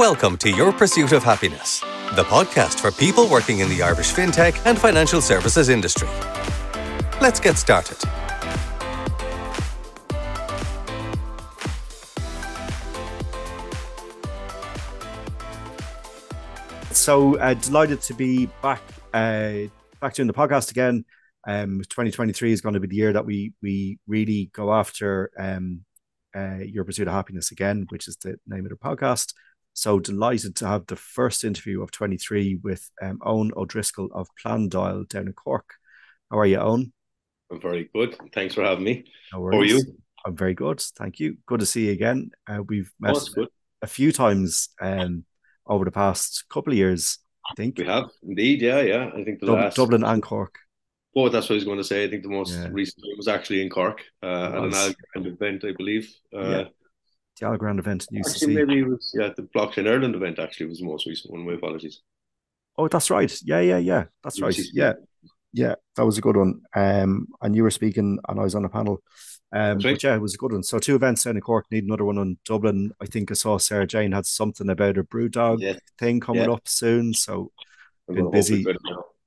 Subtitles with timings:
[0.00, 1.80] Welcome to Your Pursuit of Happiness,
[2.14, 6.08] the podcast for people working in the Irish fintech and financial services industry.
[7.20, 7.98] Let's get started.
[16.92, 18.80] So uh, delighted to be back,
[19.12, 19.68] uh,
[20.00, 21.04] back doing the podcast again.
[21.46, 25.84] Um, 2023 is going to be the year that we we really go after um,
[26.34, 29.34] uh, your pursuit of happiness again, which is the name of the podcast.
[29.74, 35.08] So delighted to have the first interview of 23 with um, Owen O'Driscoll of Plandáil
[35.08, 35.74] down in Cork.
[36.30, 36.92] How are you, Owen?
[37.50, 38.16] I'm very good.
[38.34, 39.04] Thanks for having me.
[39.32, 39.80] No How are you?
[40.24, 40.80] I'm very good.
[40.80, 41.38] Thank you.
[41.46, 42.30] Good to see you again.
[42.46, 43.46] Uh, we've met oh,
[43.82, 45.24] a few times um,
[45.66, 47.18] over the past couple of years,
[47.50, 47.78] I think.
[47.78, 48.60] We have indeed.
[48.60, 49.10] Yeah, yeah.
[49.14, 50.56] I think the Dub- last Dublin and Cork.
[51.16, 52.04] Oh, that's what I was going to say.
[52.04, 52.68] I think the most yeah.
[52.70, 56.12] recent was actually in Cork uh, at an event, I believe.
[56.32, 56.64] Uh, yeah
[57.40, 58.30] the Algorand event in UCC.
[58.30, 60.38] Actually, maybe it was yeah the blockchain Ireland event.
[60.38, 61.44] Actually, was the most recent one.
[61.46, 62.00] My apologies.
[62.78, 63.34] Oh, that's right.
[63.44, 64.04] Yeah, yeah, yeah.
[64.22, 64.56] That's right.
[64.72, 64.94] Yeah,
[65.52, 65.74] yeah.
[65.96, 66.62] That was a good one.
[66.74, 69.02] Um, and you were speaking, and I was on a panel.
[69.52, 69.82] Um, right.
[69.82, 70.62] but yeah, it was a good one.
[70.62, 71.66] So two events down in Cork.
[71.70, 72.92] Need another one in Dublin.
[73.00, 75.74] I think I saw Sarah Jane had something about a BrewDog yeah.
[75.98, 76.52] thing coming yeah.
[76.52, 77.12] up soon.
[77.14, 77.50] So
[78.08, 78.64] been busy.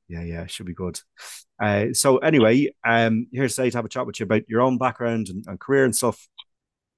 [0.10, 1.00] Yeah, yeah, should be good.
[1.62, 4.78] Uh, so anyway, um, here today to have a chat with you about your own
[4.78, 6.28] background and, and career and stuff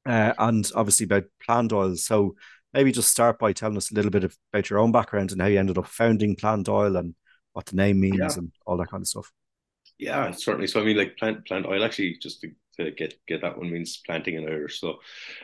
[0.06, 1.98] uh, and obviously about Plandáil.
[1.98, 2.36] So
[2.74, 5.42] maybe just start by telling us a little bit of, about your own background and
[5.42, 7.16] how you ended up founding Plandáil and
[7.54, 8.34] what the name means yeah.
[8.38, 9.32] and all that kind of stuff.
[9.98, 10.68] Yeah, certainly.
[10.68, 14.02] So I mean, like plant Plandáil actually just to, to get get that one means
[14.06, 14.82] planting in Irish.
[14.82, 14.98] So,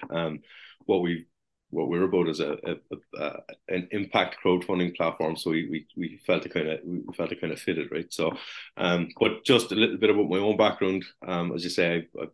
[0.09, 0.39] um,
[0.85, 1.25] what we
[1.69, 2.75] what we're about is a, a,
[3.17, 5.37] a, an impact crowdfunding platform.
[5.37, 8.11] So we we, we felt it kind of we felt it kind of fitted right.
[8.11, 8.33] So,
[8.75, 11.05] um, but just a little bit about my own background.
[11.25, 12.31] Um, as you say, I've, I've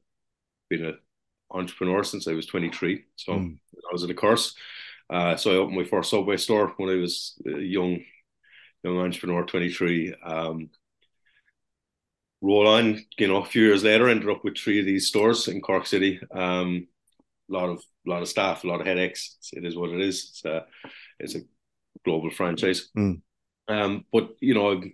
[0.70, 0.94] been a
[1.52, 3.04] entrepreneur since I was 23.
[3.16, 3.58] So mm.
[3.76, 4.56] I was in a course.
[5.10, 8.04] Uh, so I opened my first Subway store when I was a young,
[8.84, 10.16] young entrepreneur, 23.
[10.24, 10.70] Um,
[12.42, 15.48] roll on, you know, a few years later, ended up with three of these stores
[15.48, 16.20] in Cork City.
[16.32, 16.88] Um,
[17.50, 19.38] a lot of, a lot of staff, a lot of headaches.
[19.54, 20.30] It is what it is.
[20.32, 20.66] It's a,
[21.20, 21.42] it's a
[22.04, 22.90] global franchise.
[22.98, 23.22] Mm.
[23.70, 24.94] Um, but you know, in,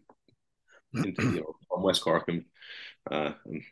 [0.93, 2.45] you know, from West Cork, and
[3.09, 3.63] uh, I'm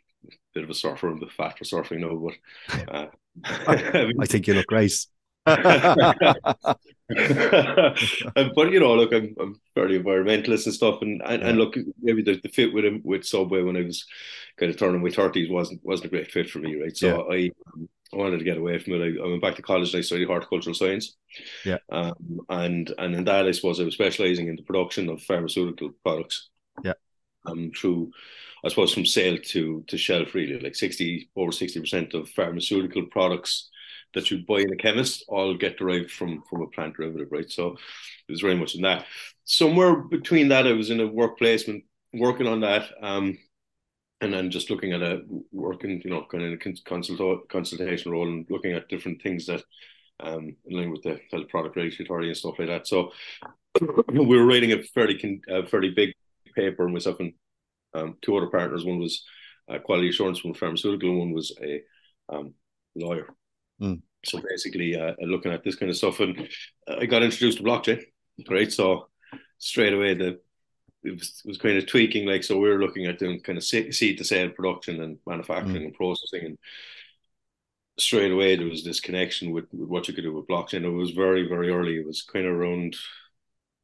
[0.54, 3.08] bit of a surfer and a bit fat for surfing now, but uh,
[4.20, 4.94] I think you look great.
[5.44, 5.58] but
[7.10, 11.50] you know, look, I'm I'm fairly environmentalist and stuff, and and, yeah.
[11.50, 14.06] and look, maybe the, the fit with him with Subway when I was
[14.58, 16.96] kind of turning my thirties wasn't wasn't a great fit for me, right?
[16.96, 17.36] So yeah.
[17.36, 19.02] I um, I wanted to get away from it.
[19.02, 21.16] I, I, went back to college and I studied horticultural science.
[21.66, 21.78] Yeah.
[21.92, 25.92] Um, and and in that, I suppose I was specializing in the production of pharmaceutical
[26.04, 26.50] products.
[26.84, 26.94] Yeah.
[27.48, 28.12] Um, through
[28.64, 30.60] I suppose from sale to to shelf really.
[30.60, 33.70] Like 60 over 60% of pharmaceutical products
[34.14, 37.50] that you buy in a chemist all get derived from from a plant derivative right?
[37.50, 37.78] So
[38.28, 39.06] it was very much in that.
[39.46, 41.84] Somewhere between that I was in a work placement
[42.14, 43.38] working on that um
[44.20, 48.28] and then just looking at a working you know kind of a consult, consultation role
[48.28, 49.64] and looking at different things that
[50.20, 52.88] um in line with the health product regulatory and stuff like that.
[52.88, 53.12] So
[54.12, 56.14] we were writing a fairly a fairly big
[56.56, 57.34] paper myself and
[57.94, 58.86] um, two other partners.
[58.86, 59.24] One was
[59.70, 61.82] uh, quality assurance from pharmaceutical, and one was a
[62.30, 62.54] um,
[62.96, 63.28] lawyer.
[63.82, 64.02] Mm.
[64.26, 66.48] So basically, uh, looking at this kind of stuff, and
[66.88, 68.04] I got introduced to blockchain.
[68.50, 69.08] Right, so
[69.58, 70.40] straight away the
[71.04, 72.28] it was, it was kind of tweaking.
[72.28, 75.82] Like so, we were looking at doing kind of seed to sale production and manufacturing
[75.82, 75.86] mm.
[75.86, 76.58] and processing, and
[77.98, 80.84] straight away there was this connection with, with what you could do with blockchain.
[80.84, 81.98] It was very very early.
[81.98, 82.96] It was kind of around.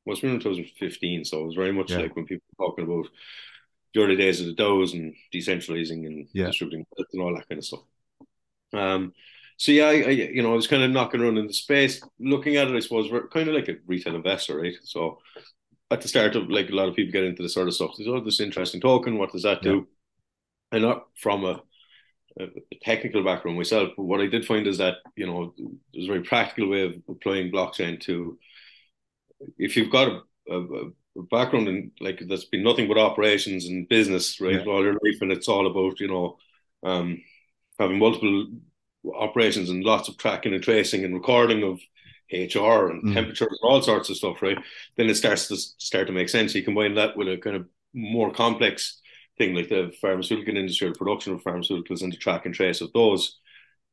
[0.06, 1.97] Was well, 2015, so it was very much yeah.
[1.97, 3.07] like when people were talking about
[3.94, 6.48] the early days of the DAOs and decentralizing and yeah.
[6.48, 7.81] distributing and all that kind of stuff.
[8.74, 9.14] Um,
[9.58, 12.02] so yeah, I, I, you know I was kind of knocking around in the space,
[12.20, 12.75] looking at it.
[12.75, 14.75] I suppose we're kind of like a retail investor, right?
[14.84, 15.20] So
[15.90, 17.92] at the start of like a lot of people get into this sort of stuff.
[17.98, 19.18] There's oh, this interesting token.
[19.18, 19.75] What does that do?
[19.75, 19.84] Yeah.
[20.74, 21.62] And not from a,
[22.40, 22.48] a,
[22.81, 25.54] technical background myself, but what I did find is that you know
[25.94, 28.38] there's a very practical way of applying blockchain to
[29.57, 30.90] if you've got a, a,
[31.24, 34.72] background and like there's been nothing but operations and business right yeah.
[34.72, 36.38] all your life and it's all about you know
[36.84, 37.22] um,
[37.80, 38.48] having multiple
[39.16, 41.80] operations and lots of tracking and tracing and recording of
[42.31, 43.14] HR and mm.
[43.14, 44.58] temperatures and all sorts of stuff right
[44.98, 47.68] then it starts to start to make sense you combine that with a kind of
[47.94, 49.02] more complex
[49.38, 52.92] thing like the pharmaceutical industry or production of pharmaceuticals and the track and trace of
[52.94, 53.40] those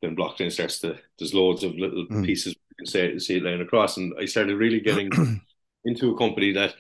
[0.03, 2.25] then blockchain starts to there's loads of little mm.
[2.25, 5.11] pieces you can say see it laying across and I started really getting
[5.85, 6.75] into a company that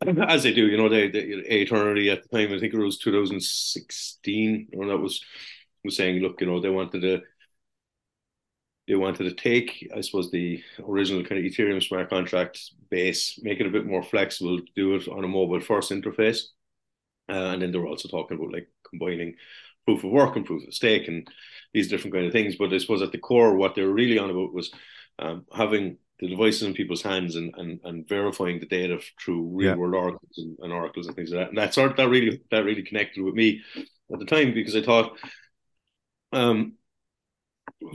[0.28, 2.98] as they do, you know, they, they Aeternity at the time, I think it was
[2.98, 5.24] 2016, or that was
[5.84, 7.22] was saying, look, you know, they wanted to
[8.86, 12.58] they wanted to take, I suppose, the original kind of Ethereum smart contract
[12.90, 16.44] base, make it a bit more flexible, do it on a mobile first interface.
[17.28, 19.34] Uh, and then they were also talking about like combining
[19.84, 21.28] proof of work and proof of stake and
[21.74, 22.56] these different kind of things.
[22.56, 24.70] But I suppose at the core, what they were really on about was
[25.18, 29.70] um, having the devices in people's hands and, and, and verifying the data through real
[29.70, 29.76] yeah.
[29.76, 31.48] world oracles and, and, oracles and things like that.
[31.50, 33.62] And that sort that really that really connected with me
[34.12, 35.16] at the time because I thought
[36.32, 36.74] um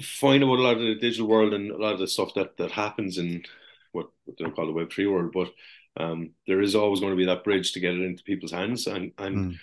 [0.02, 2.58] find out a lot of the digital world and a lot of the stuff that
[2.58, 3.44] that happens in
[3.92, 5.52] what, what they call the web three world, but
[6.02, 8.88] um there is always going to be that bridge to get it into people's hands
[8.88, 9.58] and and mm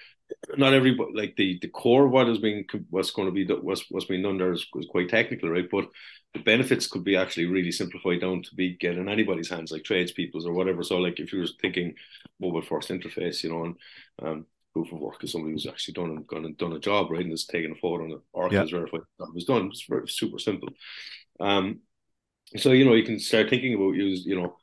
[0.56, 4.06] not everybody like the the core what is being what's going to be what's what's
[4.06, 5.68] being done there is, is quite technical, right?
[5.70, 5.88] But
[6.34, 10.46] the benefits could be actually really simplified down to be getting anybody's hands, like tradespeople's
[10.46, 10.82] or whatever.
[10.82, 11.94] So, like if you were thinking
[12.38, 13.76] mobile first interface, you know, and
[14.22, 17.10] um, proof of work is somebody who's actually done and gone and done a job,
[17.10, 18.64] right, and is taking a photo and Oracle yeah.
[18.64, 19.66] is verified that was done.
[19.66, 20.68] It's very super simple.
[21.40, 21.80] Um,
[22.56, 24.56] so you know you can start thinking about use, you know,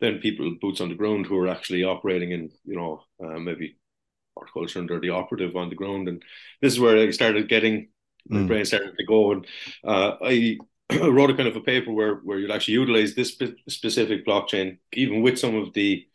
[0.00, 3.76] then people boots on the ground who are actually operating in, you know, uh, maybe
[4.36, 6.08] horticulture and they're the operative on the ground.
[6.08, 6.22] And
[6.60, 7.88] this is where I started getting
[8.28, 8.48] my mm.
[8.48, 9.32] brain started to go.
[9.32, 9.46] And
[9.84, 10.58] uh, I
[10.92, 14.78] wrote a kind of a paper where where you'd actually utilize this spe- specific blockchain,
[14.92, 16.06] even with some of the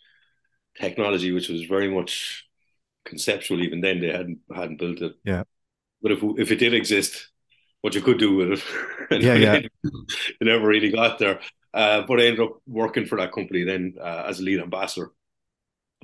[0.79, 2.47] technology, which was very much
[3.05, 3.61] conceptual.
[3.61, 5.13] Even then, they hadn't hadn't built it.
[5.23, 5.43] Yeah.
[6.01, 7.29] But if if it did exist,
[7.81, 8.51] what you could do with
[9.11, 9.71] it, yeah, yeah, it
[10.41, 11.39] never really got there.
[11.73, 15.11] Uh, but I ended up working for that company then uh, as a lead ambassador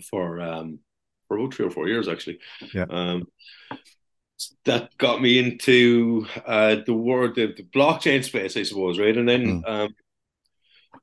[0.09, 0.79] for um,
[1.27, 2.39] for about three or four years actually.
[2.73, 2.85] Yeah.
[2.89, 3.27] Um,
[4.65, 9.15] that got me into uh, the world, the, the, blockchain space, I suppose, right?
[9.15, 9.69] And then mm.
[9.69, 9.95] um,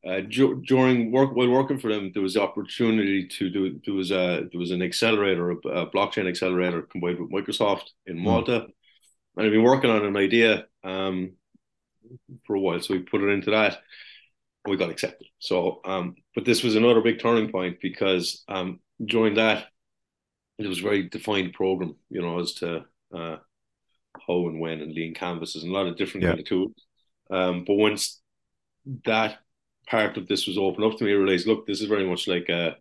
[0.06, 3.80] uh, during work while working for them, there was the opportunity to do.
[3.84, 8.18] There was a there was an accelerator, a, a blockchain accelerator combined with Microsoft in
[8.18, 8.24] hmm.
[8.24, 8.72] Malta, mm.
[9.36, 11.32] and I've been working on an idea um,
[12.46, 12.80] for a while.
[12.80, 13.78] So we put it into that.
[14.66, 15.26] We got accepted.
[15.38, 19.66] So, um, but this was another big turning point because um, during that
[20.58, 22.84] it was a very defined program, you know, as to
[23.14, 23.36] uh,
[24.26, 26.30] how and when and lean canvases and a lot of different yeah.
[26.30, 26.72] kind of tools.
[27.30, 28.20] Um, but once
[29.04, 29.38] that
[29.86, 32.28] part of this was opened up to me, I realized, look, this is very much
[32.28, 32.76] like a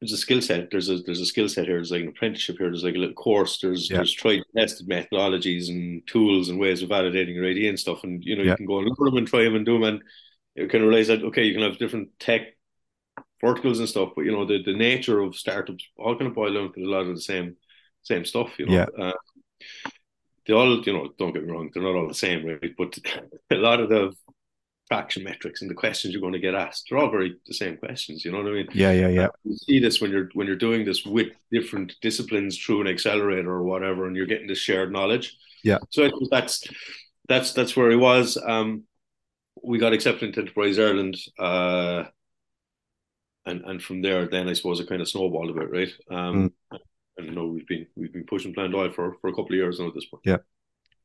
[0.00, 0.70] there's a skill set.
[0.70, 1.76] There's a there's a skill set here.
[1.76, 2.68] There's like an apprenticeship here.
[2.68, 3.58] There's like a little course.
[3.60, 3.98] There's yeah.
[3.98, 8.04] there's tried tested methodologies and tools and ways of validating your idea and stuff.
[8.04, 8.50] And you know yeah.
[8.50, 10.02] you can go and look at them and try them and do them, and
[10.56, 12.53] you can realize that okay, you can have different tech
[13.40, 16.54] verticals and stuff, but you know the, the nature of startups all kind of boil
[16.54, 17.56] down to a lot of the same
[18.02, 18.50] same stuff.
[18.58, 18.86] You know, yeah.
[18.98, 19.12] Uh,
[20.46, 22.74] they all you know don't get me wrong, they're not all the same, right?
[22.76, 22.98] But
[23.50, 24.12] a lot of the
[24.88, 27.76] traction metrics and the questions you're going to get asked, they're all very the same
[27.76, 28.24] questions.
[28.24, 28.68] You know what I mean?
[28.72, 29.28] Yeah, yeah, yeah.
[29.44, 33.50] You see this when you're when you're doing this with different disciplines through an accelerator
[33.50, 35.36] or whatever, and you're getting this shared knowledge.
[35.62, 35.78] Yeah.
[35.90, 36.64] So that's
[37.28, 38.36] that's that's where he was.
[38.36, 38.84] Um,
[39.62, 41.16] we got accepted into Enterprise Ireland.
[41.38, 42.04] Uh,
[43.46, 45.92] and and from there, then I suppose it kind of snowballed a bit, right?
[46.10, 46.78] Um, mm.
[47.18, 49.78] and you know we've been we've been pushing Plandáil for for a couple of years
[49.78, 50.22] now at this point.
[50.24, 50.38] Yeah,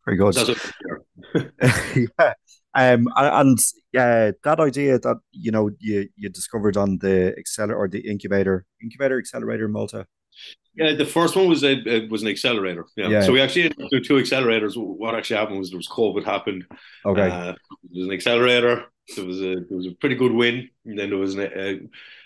[0.05, 0.35] very good.
[2.19, 2.33] yeah,
[2.73, 3.59] um, and
[3.91, 8.65] yeah, that idea that you know you you discovered on the accelerator or the incubator,
[8.81, 10.05] incubator accelerator in Malta.
[10.75, 12.85] Yeah, the first one was a was an accelerator.
[12.95, 13.09] Yeah.
[13.09, 13.21] yeah.
[13.23, 14.77] So we actually did two accelerators.
[14.77, 16.65] What actually happened was there was COVID happened.
[17.05, 17.29] Okay.
[17.29, 17.55] Uh, there
[17.93, 18.85] was an accelerator.
[19.15, 20.69] There was a there was a pretty good win.
[20.85, 21.79] And then there was an, a,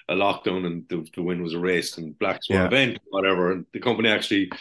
[0.09, 2.65] a lockdown and the, the win was erased and Black Swan yeah.
[2.67, 3.51] event, whatever.
[3.51, 4.51] And the company actually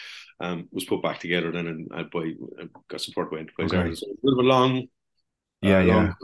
[0.41, 2.33] um, was put back together then and I by
[2.89, 3.79] got support by Enterprise okay.
[3.79, 3.99] Ireland.
[3.99, 4.87] So a bit of a long,
[5.61, 5.97] yeah, uh, yeah.
[5.97, 6.15] Long,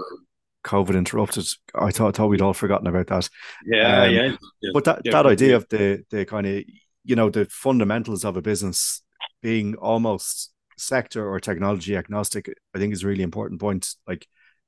[0.64, 1.46] COVID interrupted.
[1.75, 3.28] I thought, I thought we'd all forgotten about that.
[3.64, 6.64] Yeah, um, yeah, yeah, But that, yeah, that idea of the the kind of
[7.04, 9.02] you know the fundamentals of a business
[9.40, 13.94] being almost sector or technology agnostic, I think is a really important point.
[14.06, 14.26] Like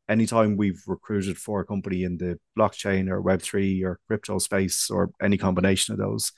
[0.08, 5.10] anytime we've recruited for a company in the blockchain or Web3 or crypto space or
[5.22, 6.32] any combination of those,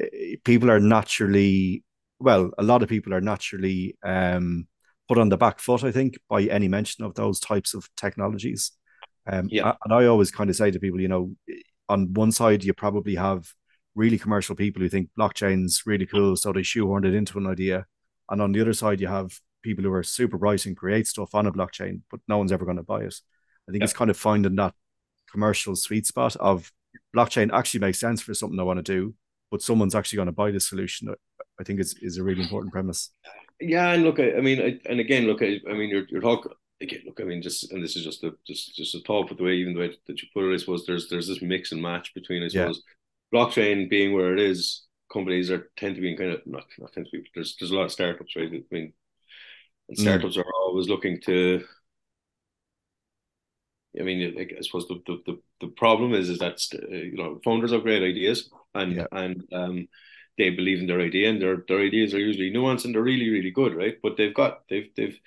[0.00, 1.84] eh, people are naturally,
[2.18, 4.66] well, a lot of people are naturally um,
[5.08, 8.72] put on the back foot, I think, by any mention of those types of technologies.
[9.26, 9.74] Um, yeah.
[9.84, 11.34] And I always kind of say to people, you know,
[11.88, 13.46] on one side, you probably have
[13.94, 17.86] really commercial people who think blockchain's really cool, so they shoehorn it into an idea.
[18.28, 19.32] And on the other side, you have
[19.66, 22.64] people who are super bright and create stuff on a blockchain, but no one's ever
[22.64, 23.14] going to buy it.
[23.68, 23.84] I think yeah.
[23.84, 24.74] it's kind of finding that
[25.30, 26.72] commercial sweet spot of
[27.14, 29.14] blockchain actually makes sense for something I want to do,
[29.50, 31.12] but someone's actually going to buy the solution.
[31.58, 33.10] I think is is a really important premise.
[33.60, 36.20] Yeah, and look, I, I mean, I, and again, look, I, I mean, you're you're
[36.20, 37.00] talking again.
[37.06, 39.44] Look, I mean, just and this is just a just just a thought, but the
[39.44, 41.82] way even the way that you put it, I suppose there's there's this mix and
[41.82, 42.82] match between, I suppose,
[43.32, 43.38] yeah.
[43.38, 44.82] blockchain being where it is.
[45.12, 47.30] Companies are tend to be in kind of not not tend to be.
[47.34, 48.50] There's there's a lot of startups, right?
[48.52, 48.92] I mean,
[49.88, 50.40] and startups mm.
[50.40, 51.62] are always looking to
[53.98, 57.40] I mean, I suppose the, the, the, the problem is is that uh, you know
[57.44, 59.06] founders have great ideas and yeah.
[59.12, 59.88] and um,
[60.36, 63.30] they believe in their idea and their their ideas are usually nuanced and they're really
[63.30, 63.96] really good, right?
[64.02, 65.18] But they've got they've they've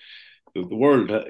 [0.54, 1.12] the, the world.
[1.12, 1.24] Uh,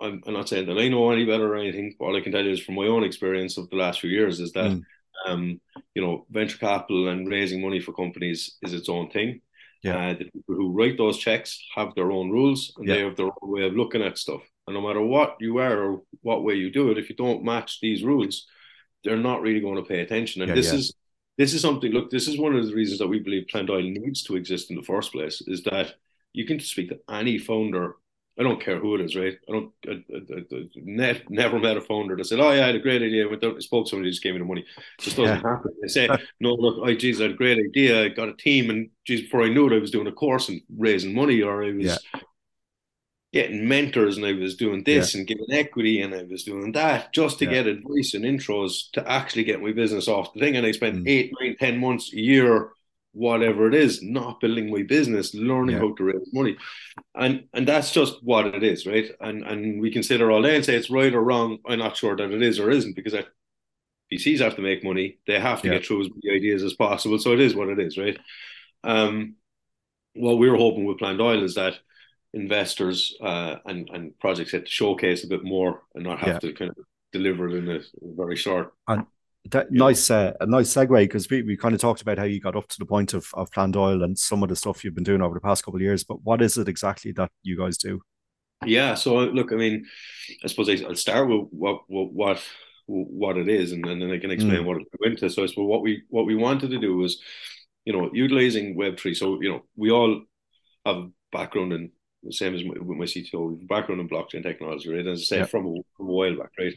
[0.00, 1.94] I'm, I'm not saying that I know any better or anything.
[1.98, 4.38] All I can tell you is from my own experience of the last few years
[4.38, 4.82] is that mm.
[5.26, 5.60] um,
[5.94, 9.40] you know venture capital and raising money for companies is its own thing.
[9.82, 10.10] Yeah.
[10.10, 12.94] Uh, the people who write those checks have their own rules and yeah.
[12.94, 14.40] they have their own way of looking at stuff.
[14.66, 17.44] And no matter what you are or what way you do it, if you don't
[17.44, 18.46] match these rules,
[19.04, 20.42] they're not really going to pay attention.
[20.42, 20.94] And yeah, this is
[21.38, 21.92] this is something.
[21.92, 24.76] Look, this is one of the reasons that we believe Plandáil needs to exist in
[24.76, 25.40] the first place.
[25.46, 25.94] Is that
[26.32, 27.94] you can speak to any founder
[28.38, 29.36] I don't care who it is, right?
[29.48, 29.72] I don't.
[29.86, 32.80] I, I, I, net, never met a founder that said, "Oh, yeah, I had a
[32.80, 34.60] great idea." I went out and spoke to somebody, just gave me the money.
[34.60, 35.50] It just doesn't yeah.
[35.50, 35.72] happen.
[35.82, 38.04] They say, "No, look, I geez, I had a great idea.
[38.04, 40.48] I got a team, and geez, before I knew it, I was doing a course
[40.48, 42.20] and raising money, or I was yeah.
[43.32, 45.18] getting mentors, and I was doing this yeah.
[45.18, 49.10] and giving equity, and I was doing that just to get advice and intros to
[49.10, 50.56] actually get my business off the thing.
[50.56, 51.08] And I spent mm.
[51.08, 52.70] eight, nine, ten months a year
[53.12, 55.80] whatever it is, not building my business, learning yeah.
[55.80, 56.56] how to raise money.
[57.14, 59.10] And and that's just what it is, right?
[59.20, 61.58] And and we can sit there all day and say it's right or wrong.
[61.66, 63.24] I'm not sure that it is or isn't because I,
[64.12, 65.18] VCs have to make money.
[65.26, 65.74] They have to yeah.
[65.74, 67.18] get through as many ideas as possible.
[67.18, 68.18] So it is what it is, right?
[68.84, 69.34] Um,
[70.14, 71.74] what we're hoping with Plandáil is that
[72.32, 76.38] investors uh, and and projects get to showcase a bit more and not have yeah.
[76.38, 76.76] to kind of
[77.12, 79.06] deliver it in a very short and
[79.50, 79.78] that yeah.
[79.78, 82.56] nice, uh, a nice segue because we, we kind of talked about how you got
[82.56, 85.22] up to the point of of Plandáil and some of the stuff you've been doing
[85.22, 86.04] over the past couple of years.
[86.04, 88.00] But what is it exactly that you guys do?
[88.66, 89.86] Yeah, so look, I mean,
[90.42, 92.42] I suppose I'll start with what what what
[92.86, 94.64] what it is, and, and then I can explain mm.
[94.64, 95.30] what it went into.
[95.30, 97.20] So I suppose what we what we wanted to do was,
[97.84, 99.14] you know, utilizing Web three.
[99.14, 100.22] So you know, we all
[100.84, 101.92] have background in
[102.22, 105.06] the same as with my CTO, background in blockchain technology, right?
[105.06, 105.44] As I said, yeah.
[105.44, 106.74] from a, from a while back, right?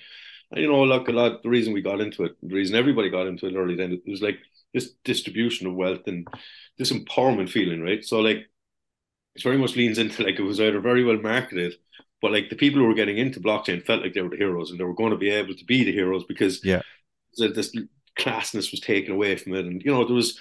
[0.53, 1.43] You know, look, a lot.
[1.43, 4.09] The reason we got into it, the reason everybody got into it early then, it
[4.09, 4.37] was like
[4.73, 6.27] this distribution of wealth and
[6.77, 8.03] this empowerment feeling, right?
[8.03, 8.37] So like,
[9.35, 11.75] it very much leans into like it was either very well marketed,
[12.21, 14.71] but like the people who were getting into blockchain felt like they were the heroes
[14.71, 16.81] and they were going to be able to be the heroes because yeah,
[17.37, 17.73] this
[18.19, 20.39] classness was taken away from it, and you know there was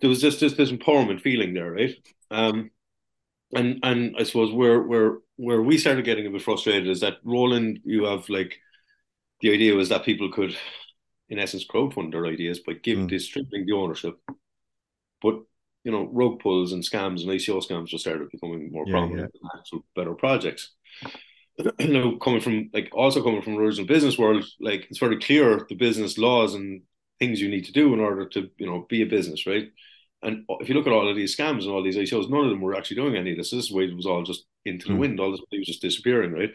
[0.00, 1.94] there was just, just this empowerment feeling there, right?
[2.30, 2.70] Um,
[3.54, 7.18] and and I suppose where where where we started getting a bit frustrated is that
[7.24, 8.58] Roland, you have like
[9.40, 10.56] the idea was that people could,
[11.28, 13.10] in essence, crowdfund their ideas by giving mm.
[13.10, 14.18] distributing the ownership.
[15.22, 15.40] But
[15.84, 19.32] you know, rug pulls and scams and ICO scams just started becoming more yeah, prominent
[19.34, 19.48] yeah.
[19.56, 20.74] actual better projects.
[21.78, 25.20] you know, coming from like also coming from the original business world, like it's very
[25.20, 26.82] clear the business laws and
[27.18, 29.68] things you need to do in order to, you know, be a business, right?
[30.22, 32.50] And if you look at all of these scams and all these ICOs, none of
[32.50, 33.50] them were actually doing any of this.
[33.50, 34.98] This way it was all just into the mm.
[34.98, 35.20] wind.
[35.20, 36.50] All this was just disappearing, right?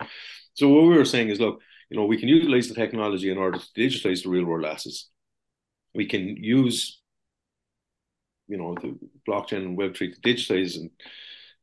[0.55, 3.37] So what we were saying is, look, you know, we can utilize the technology in
[3.37, 5.09] order to digitize the real world assets.
[5.93, 7.01] We can use,
[8.47, 10.89] you know, the blockchain and Web3 to digitize and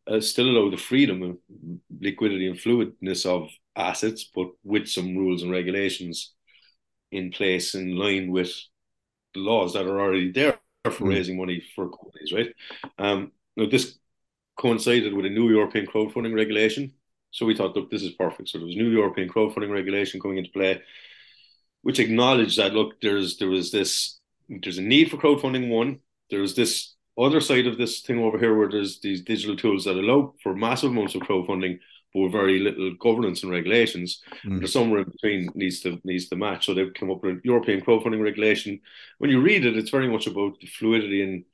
[0.06, 5.42] uh, still allow the freedom and liquidity and fluidness of assets, but with some rules
[5.42, 6.34] and regulations
[7.10, 8.52] in place in line with
[9.32, 11.08] the laws that are already there for mm.
[11.08, 12.54] raising money for companies, right?
[12.98, 13.98] Um, now this
[14.58, 16.92] coincided with a new European crowdfunding regulation
[17.30, 18.48] so we thought, look, this is perfect.
[18.48, 20.80] So there was new European crowdfunding regulation coming into play,
[21.82, 24.18] which acknowledged that look, there's there was this
[24.48, 25.68] there's a need for crowdfunding.
[25.68, 29.84] One, there's this other side of this thing over here where there's these digital tools
[29.84, 31.78] that allow for massive amounts of crowdfunding,
[32.14, 34.22] but with very little governance and regulations.
[34.44, 34.58] Mm.
[34.58, 36.66] There's somewhere in between needs to needs to match.
[36.66, 38.80] So they've come up with a European crowdfunding regulation.
[39.18, 41.44] When you read it, it's very much about the fluidity and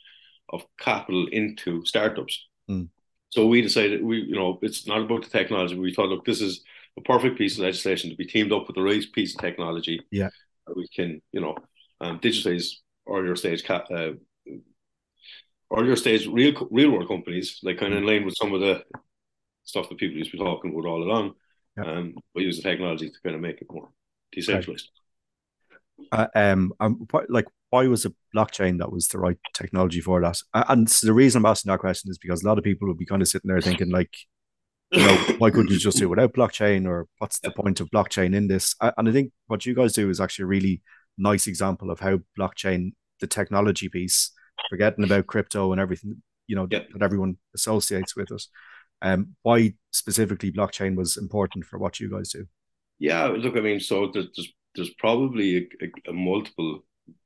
[0.51, 2.47] of capital into startups.
[2.71, 2.89] Mm.
[3.35, 5.77] So we decided we, you know, it's not about the technology.
[5.77, 6.63] We thought, look, this is
[6.97, 10.01] a perfect piece of legislation to be teamed up with the right piece of technology.
[10.13, 10.29] Yeah,
[10.73, 11.57] we can, you know,
[12.01, 12.75] um, digitize
[13.09, 14.13] earlier stage uh,
[15.77, 18.85] earlier stage real real world companies, like kind of in line with some of the
[19.65, 21.35] stuff that people used to be talking about all along.
[21.77, 21.87] Yeah.
[21.87, 23.89] Um, we use the technology to kind of make it more
[24.31, 24.91] decentralized.
[26.13, 30.39] Uh, um, um, like why was a blockchain that was the right technology for that?
[30.69, 32.95] And so the reason I'm asking that question is because a lot of people will
[32.95, 34.15] be kind of sitting there thinking like,
[34.93, 37.91] you know, why couldn't you just do it without blockchain, or what's the point of
[37.91, 38.77] blockchain in this?
[38.81, 40.83] And I think what you guys do is actually a really
[41.19, 44.31] nice example of how blockchain, the technology piece,
[44.71, 48.45] forgetting about crypto and everything, you know, that everyone associates with it.
[49.03, 52.47] Um, why specifically blockchain was important for what you guys do?
[53.01, 54.29] Yeah, look, I mean, so there's
[54.77, 56.85] there's probably a, a, a multiple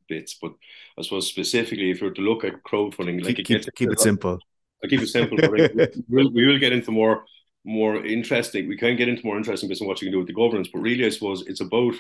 [0.08, 0.34] bits.
[0.40, 0.52] But
[0.98, 4.00] I suppose specifically, if you were to look at crowdfunding, like keep, keep, keep it
[4.00, 4.38] simple.
[4.82, 5.36] I keep it simple.
[5.36, 5.68] But we,
[6.08, 7.24] will, we will get into more
[7.64, 8.68] more interesting.
[8.68, 10.68] We can get into more interesting bits on what you can do with the governance,
[10.72, 11.94] but really, I suppose it's about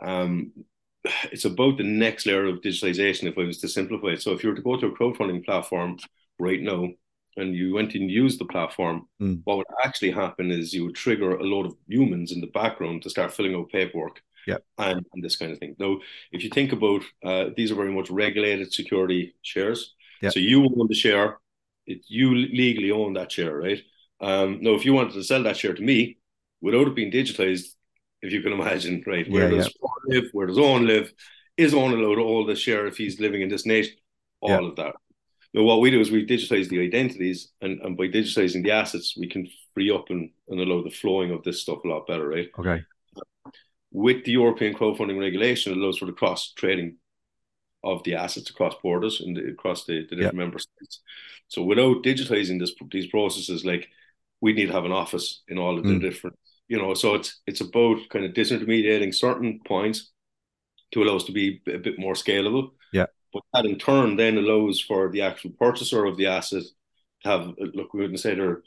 [0.00, 0.52] um,
[1.32, 3.24] it's about the next layer of digitalization.
[3.24, 5.44] If I was to simplify it, so if you were to go to a crowdfunding
[5.44, 5.98] platform
[6.38, 6.88] right now
[7.36, 9.40] and you went and used the platform, mm.
[9.44, 13.02] what would actually happen is you would trigger a lot of humans in the background
[13.02, 14.20] to start filling out paperwork.
[14.78, 15.76] And, and this kind of thing.
[15.78, 15.98] Now,
[16.32, 19.94] if you think about uh, these are very much regulated security shares.
[20.22, 20.32] Yep.
[20.32, 21.38] So you own the share,
[21.86, 23.82] it, you legally own that share, right?
[24.20, 26.18] Um, now, if you wanted to sell that share to me
[26.60, 27.68] without it being digitized,
[28.22, 30.20] if you can imagine, right, where yeah, does yeah.
[30.20, 31.10] live, where does Owen live,
[31.56, 33.94] is Owen allowed to hold the share if he's living in this nation?
[34.42, 34.68] All yeah.
[34.68, 34.94] of that.
[35.54, 39.16] Now, what we do is we digitize the identities, and, and by digitizing the assets,
[39.18, 42.28] we can free up and, and allow the flowing of this stuff a lot better,
[42.28, 42.48] right?
[42.58, 42.82] Okay.
[43.92, 46.96] With the European crowdfunding regulation, it allows for the cross trading
[47.82, 51.00] of the assets across borders and across the, the different member states.
[51.48, 53.88] So without digitizing this these processes, like
[54.40, 56.00] we need to have an office in all of the mm.
[56.00, 56.94] different, you know.
[56.94, 60.10] So it's it's about kind of disintermediating certain points
[60.92, 62.72] to allow us to be a bit more scalable.
[62.92, 63.06] Yeah.
[63.32, 66.64] But that in turn then allows for the actual purchaser of the asset
[67.22, 68.62] to have look we wouldn't say they're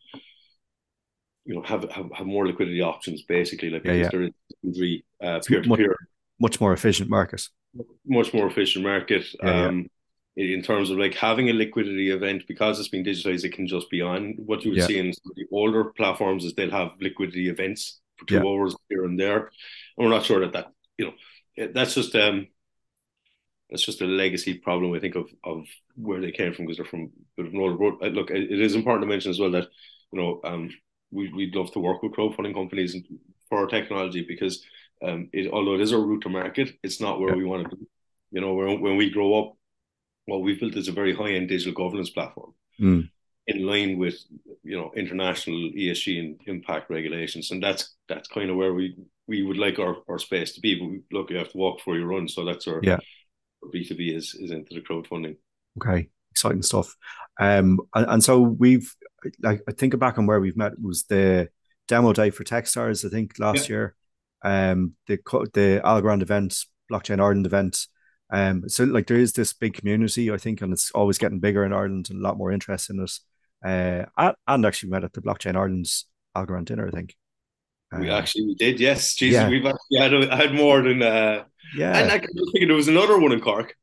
[1.46, 4.10] you know have have, have more liquidity options basically like yeah, yeah.
[4.12, 5.96] they're in uh, peer to peer
[6.40, 7.48] much more efficient market
[8.06, 9.90] much more efficient market yeah, um
[10.36, 13.90] in terms of like having a liquidity event because it's been digitized, it can just
[13.90, 14.34] be on.
[14.38, 18.00] What you would see in some of the older platforms is they'll have liquidity events
[18.18, 19.38] for two hours here and there.
[19.38, 19.50] And
[19.98, 22.48] we're not sure that that you know that's just um
[23.70, 26.86] that's just a legacy problem I think of of where they came from because they're
[26.86, 28.00] from a bit of an older road.
[28.02, 29.68] Uh, Look, it it is important to mention as well that
[30.12, 30.72] you know um
[31.14, 32.96] we we'd love to work with crowdfunding companies
[33.50, 34.56] for our technology because
[35.06, 37.42] um it although it is our route to market, it's not where Yeah.
[37.42, 37.86] we want to be.
[38.36, 39.50] You know, when when we grow up,
[40.26, 43.04] what we've built is a very high end digital governance platform Mm.
[43.48, 44.18] in line with
[44.64, 48.86] you know international ESG and impact regulations, and that's that's kind of where we
[49.32, 50.72] we would like our, our space to be.
[50.80, 53.00] But we, look, you have to walk before you run, so that's our Yeah.
[53.72, 55.36] B two B is is into the crowdfunding.
[55.78, 56.96] Okay, exciting stuff.
[57.40, 58.94] Um, and, and so we've
[59.42, 61.50] like I think back on where we've met was the
[61.88, 63.96] demo day for Techstars, I think last year.
[64.44, 65.18] Um, the
[65.54, 67.88] the Algorand event, Blockchain Ireland event.
[68.32, 71.64] Um, so like there is this big community, I think, and it's always getting bigger
[71.64, 73.12] in Ireland and a lot more interest in it.
[73.64, 77.16] Uh, and, and actually met at the Blockchain Ireland's Algorand dinner, I think.
[78.00, 79.16] we Uh, actually we did, yes.
[79.16, 79.50] Jesus, yeah.
[79.50, 81.44] we've actually had had more than uh,
[81.76, 83.76] yeah, and I was thinking there was another one in Cork.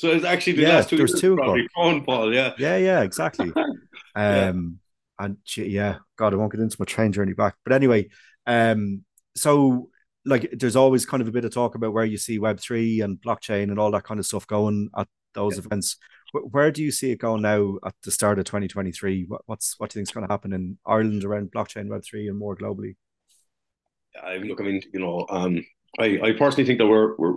[0.00, 2.54] So it's actually the Yeah, last two there's years two probably phone Paul, yeah.
[2.56, 3.52] yeah, yeah, exactly.
[4.26, 4.48] Yeah.
[4.48, 4.80] Um,
[5.18, 7.56] and gee, yeah, God, I won't get into my train journey back.
[7.64, 8.08] But anyway,
[8.46, 9.04] um,
[9.36, 9.90] so
[10.24, 13.00] like there's always kind of a bit of talk about where you see Web three
[13.00, 15.96] and blockchain and all that kind of stuff going at those events.
[16.32, 19.24] Wh- Where do you see it going now at the start of 2023?
[19.28, 22.04] What, what's what do you think is going to happen in Ireland around blockchain Web
[22.04, 22.96] three and more globally?
[24.22, 25.64] I look, I mean, you know, um,
[25.98, 27.34] I, I personally think that we're we're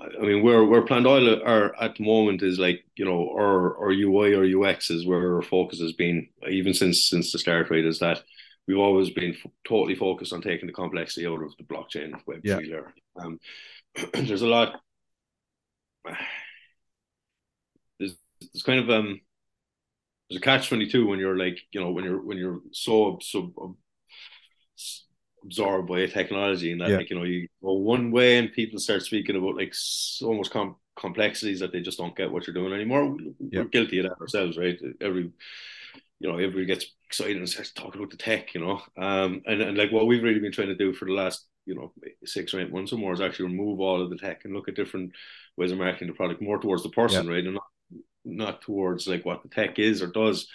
[0.00, 3.90] I mean, where where Plandáil are at the moment is like you know, our our
[3.92, 7.70] UI or UX is where our focus has been even since since the start.
[7.70, 8.22] Right, is that
[8.66, 12.40] we've always been f- totally focused on taking the complexity out of the blockchain Web
[12.44, 12.56] Yeah.
[12.56, 12.92] three layer.
[13.16, 13.38] Um,
[14.14, 14.80] there's a lot.
[17.98, 19.20] There's there's kind of um
[20.28, 23.18] there's a catch twenty two when you're like you know when you're when you're so
[23.22, 23.76] so
[25.44, 26.96] absorbed by technology and that Yeah.
[26.98, 30.50] like you know you go one way and people start speaking about like so much
[30.50, 33.16] com- complexities that they just don't get what you're doing anymore.
[33.40, 33.60] Yeah.
[33.62, 34.78] We're guilty of that ourselves, right?
[35.00, 35.30] Every
[36.20, 38.80] you know everybody gets excited and starts talking about the tech, you know.
[38.96, 41.74] Um, and, and like what we've really been trying to do for the last you
[41.74, 41.92] know
[42.24, 44.68] six or eight months or more is actually remove all of the tech and look
[44.68, 45.12] at different
[45.56, 47.64] ways of marketing the product more towards the person, right, and not
[48.24, 50.48] not towards like what the tech is or does.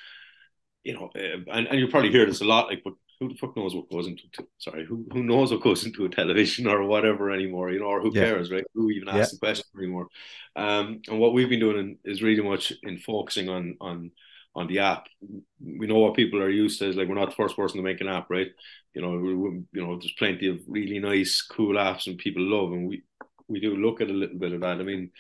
[0.83, 3.35] You know, uh, and, and you probably hear this a lot, like, but who the
[3.35, 4.23] fuck knows what goes into
[4.57, 8.01] sorry, who who knows what goes into a television or whatever anymore, you know, or
[8.01, 8.25] who Yeah.
[8.25, 8.63] cares, right?
[8.73, 9.35] Who even asks Yeah.
[9.35, 10.07] the question anymore?
[10.55, 14.11] Um, and what we've been doing is really much in focusing on on
[14.55, 15.07] on the app.
[15.59, 16.87] We know what people are used to.
[16.87, 18.51] Is like we're not the first person to make an app, right?
[18.95, 22.41] You know, we, we- you know, there's plenty of really nice, cool apps and people
[22.43, 23.03] love, and we
[23.47, 24.79] we do look at a little bit of that.
[24.79, 25.11] I mean,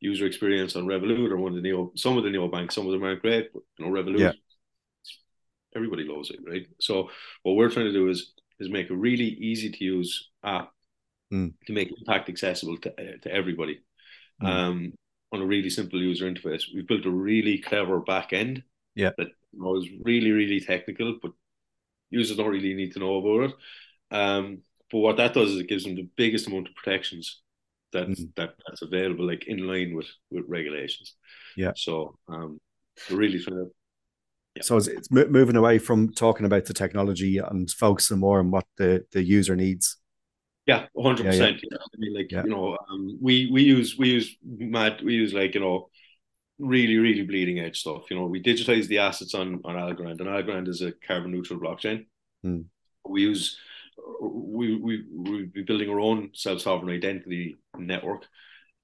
[0.00, 2.92] user experience on Revolut or one of the neo, some of the neobanks, some of
[2.92, 4.32] them aren't great, but you know, Revolut, Yeah.
[5.74, 6.66] Everybody loves it, right?
[6.80, 7.10] So
[7.42, 10.70] what we're trying to do is is make a really easy to use app
[11.32, 11.54] Mm.
[11.66, 13.80] to make impact accessible to uh, to everybody.
[14.42, 14.46] Mm.
[14.46, 14.92] Um,
[15.32, 18.62] on a really simple user interface, We've built a really clever back end.
[18.94, 19.12] Yeah.
[19.16, 21.32] that you know, is really really technical, but
[22.10, 23.54] users don't really need to know about it.
[24.14, 24.58] Um,
[24.90, 27.40] but what that does is it gives them the biggest amount of protections
[27.92, 28.34] that Mm.
[28.36, 31.16] that that's available, like in line with with regulations.
[31.56, 31.72] Yeah.
[31.76, 32.60] So um,
[33.08, 33.70] we're really trying to
[34.56, 34.62] Yeah.
[34.62, 38.66] So it's, it's moving away from talking about the technology and focusing more on what
[38.76, 39.96] the, the user needs.
[40.66, 41.60] Yeah, hundred yeah, percent.
[41.72, 45.54] I mean, like you know, um, we we use we use mad we use like
[45.54, 45.88] you know,
[46.60, 48.04] really really bleeding edge stuff.
[48.10, 51.58] You know, we digitize the assets on on Algorand, and Algorand is a carbon neutral
[51.58, 52.06] blockchain.
[52.46, 52.66] Mm.
[53.08, 53.58] We use
[54.20, 58.22] we we we be building our own self sovereign identity network,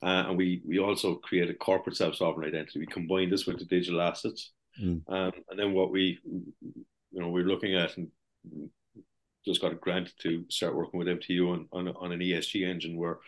[0.02, 2.80] uh, and we we also create a corporate self sovereign identity.
[2.80, 4.50] We combine this with the digital assets,
[4.82, 5.02] mm.
[5.08, 8.08] um, and then what we you know we're looking at and
[9.44, 12.96] just got a grant to start working with MTU on on, on an ESG engine
[12.96, 13.18] where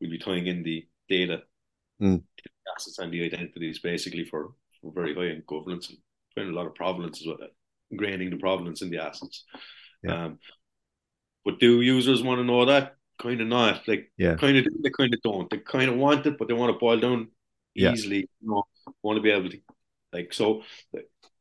[0.00, 1.42] we'll be tying in the data,
[2.00, 2.22] mm.
[2.74, 5.92] assets, and the identities basically for, for very high end governance
[6.36, 7.36] and a lot of provenance as well,
[7.92, 9.44] ingraining the provenance in the assets.
[10.02, 10.24] Yeah.
[10.24, 10.38] Um,
[11.44, 12.94] but do users want to know that?
[13.18, 13.86] Kind of not.
[13.86, 14.36] Like, yeah.
[14.36, 15.50] kind of, they kind of don't.
[15.50, 17.28] They kind of want it, but they want to boil down
[17.74, 18.16] easily.
[18.16, 18.24] Yeah.
[18.40, 18.62] You know,
[19.02, 19.58] want to be able to,
[20.12, 20.62] like, so.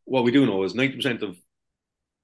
[0.06, 1.38] What we do know is ninety percent of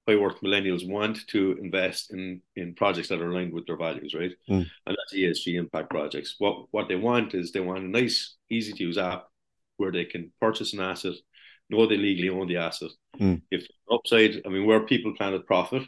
[0.08, 4.12] high worth millennials want to invest in in projects that are aligned with their values,
[4.12, 4.32] right?
[4.48, 4.66] Mm.
[4.86, 6.34] And that's ESG impact projects.
[6.38, 9.28] What what they want is they want a nice, easy to use app
[9.76, 11.14] where they can purchase an asset,
[11.70, 12.90] know they legally own the asset.
[13.20, 13.42] Mm.
[13.50, 15.82] If upside, I mean, where people planet profit,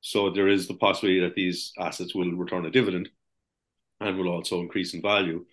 [0.00, 3.08] so there is the possibility that these assets will return a dividend
[4.00, 5.44] and will also increase in value.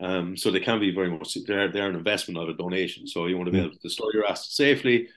[0.00, 3.06] Um, so they can be very much they're they're an investment, not a donation.
[3.06, 5.08] So you want to be able to store your assets safely,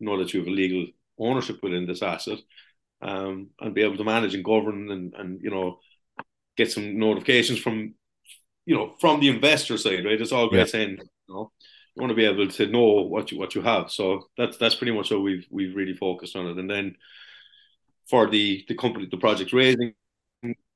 [0.00, 0.86] know that you have a legal
[1.18, 2.38] ownership within this asset,
[3.02, 5.78] um, and be able to manage and govern and and you know
[6.56, 7.94] get some notifications from
[8.64, 10.20] you know from the investor side, right?
[10.20, 10.64] It's all great yeah.
[10.66, 11.52] saying you know
[11.94, 13.90] you want to be able to know what you what you have.
[13.90, 16.96] So that's that's pretty much how we've we've really focused on it, and then
[18.08, 19.92] for the the company the project raising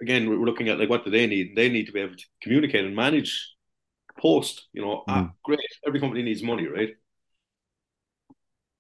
[0.01, 1.57] again we're looking at like what do they need?
[1.57, 3.53] They need to be able to communicate and manage
[4.19, 5.05] post you know mm.
[5.09, 6.91] ah, great every company needs money right?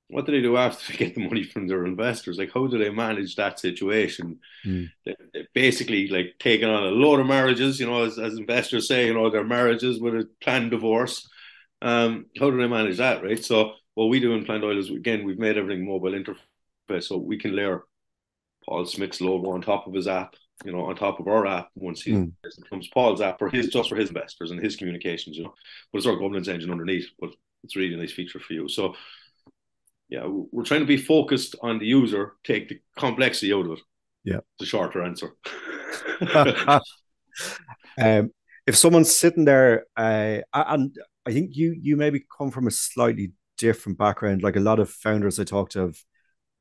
[0.09, 2.39] What do they do after they get the money from their investors?
[2.39, 4.39] Like how do they manage that situation?
[4.65, 4.89] Mm.
[5.05, 8.89] they, they basically like taking on a load of marriages you know as, as investors
[8.89, 11.29] say you know their marriages with a planned divorce.
[11.83, 13.45] Um how do they manage that right?
[13.45, 17.39] So what we do in Plandáil is again we've made everything mobile interface so we
[17.39, 17.83] can layer
[18.67, 21.69] Paul Smith's logo on top of his app, you know, on top of our app
[21.75, 22.33] once he mm.
[22.63, 25.55] becomes Paul's app for his just for his investors and his communications, you know.
[25.93, 27.31] But it's our governance engine underneath, but
[27.63, 28.69] it's really a nice feature for you.
[28.69, 28.95] So
[30.09, 33.81] yeah, we're trying to be focused on the user, take the complexity out of it.
[34.25, 34.41] Yeah.
[34.59, 35.33] The shorter answer.
[37.99, 38.31] um,
[38.67, 43.33] if someone's sitting there, uh, and I think you you maybe come from a slightly
[43.59, 44.43] different background.
[44.43, 45.97] Like a lot of founders I talked to have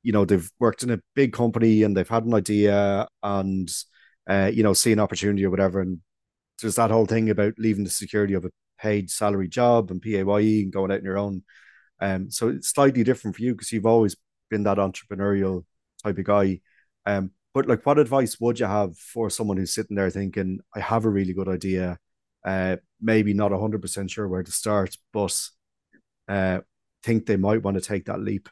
[0.06, 3.70] you know they've worked in a big company and they've had an idea and
[4.30, 5.82] uh, you know see an opportunity or whatever.
[5.82, 6.00] And
[6.62, 10.62] there's that whole thing about leaving the security of a paid salary job and PAYE
[10.62, 11.44] and going out on your own.
[12.00, 14.16] Um so it's slightly different for you because you've always
[14.52, 15.66] been that entrepreneurial
[16.04, 16.62] type of guy.
[17.08, 20.82] Um but like what advice would you have for someone who's sitting there thinking I
[20.82, 21.98] have a really good idea
[22.46, 25.36] uh maybe not 100% sure where to start but
[26.28, 26.60] uh
[27.04, 28.50] think they might want to take that leap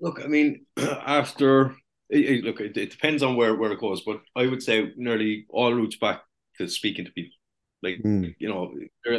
[0.00, 1.74] Look, I mean, after
[2.10, 5.46] it, look, it, it, depends on where, where it goes, but I would say nearly
[5.48, 6.22] all routes back
[6.58, 7.36] to speaking to people.
[7.82, 8.34] Like, mm.
[8.38, 8.72] you know,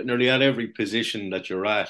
[0.04, 1.90] nearly at every position that you're at,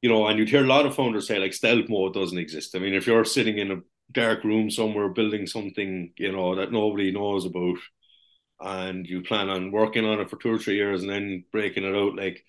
[0.00, 2.74] you know, and you'd hear a lot of founders say like stealth mode doesn't exist.
[2.74, 3.80] I mean, if you're sitting in a
[4.12, 7.76] dark room somewhere building something, you know, that nobody knows about,
[8.60, 11.84] and you plan on working on it for two or three years and then breaking
[11.84, 12.44] it out, like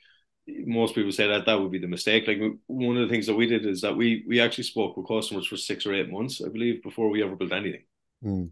[0.65, 2.27] most people say that that would be the mistake.
[2.27, 5.07] Like one of the things that we did is that we we actually spoke with
[5.07, 7.83] customers for six or eight months, I believe, before we ever built anything.
[8.23, 8.51] Mm.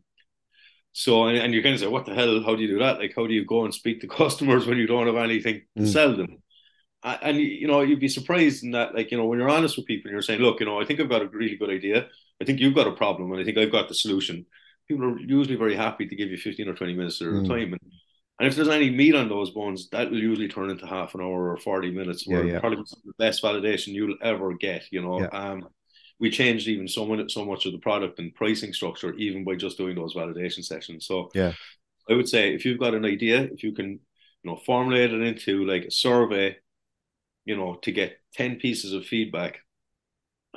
[0.91, 2.43] So and, and you kind of say, what the hell?
[2.43, 2.99] How do you do that?
[2.99, 5.83] Like, how do you go and speak to customers when you don't have anything to
[5.83, 5.88] mm.
[5.88, 6.38] sell them?
[7.03, 9.85] And you know, you'd be surprised in that, like, you know, when you're honest with
[9.85, 12.07] people and you're saying, look, you know, I think I've got a really good idea.
[12.41, 14.45] I think you've got a problem, and I think I've got the solution.
[14.88, 17.47] People are usually very happy to give you 15 or 20 minutes of their mm.
[17.47, 17.73] time.
[17.73, 17.81] And
[18.39, 21.21] and if there's any meat on those bones, that will usually turn into half an
[21.21, 22.60] hour or 40 minutes, where yeah, yeah.
[22.60, 25.19] probably the best validation you'll ever get, you know.
[25.19, 25.28] Yeah.
[25.28, 25.67] Um,
[26.19, 29.56] we changed even so much, so much of the product and pricing structure, even by
[29.56, 31.06] just doing those validation sessions.
[31.06, 31.52] So yeah,
[32.10, 33.99] I would say if you've got an idea, if you can, you
[34.52, 36.58] know, formulate it into like a survey,
[37.45, 39.60] you know, to get 10 pieces of feedback.